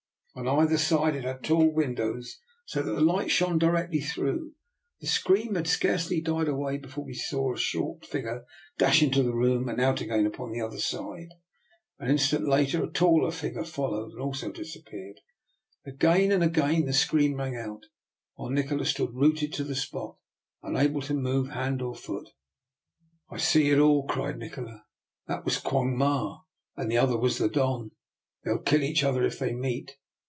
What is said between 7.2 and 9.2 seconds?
saw a short figure dash